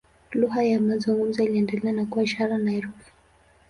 [0.31, 3.11] Lugha ya mazungumzo iliendelea na kuwa ishara na herufi.